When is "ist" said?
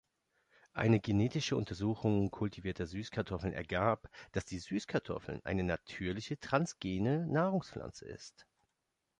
8.07-8.47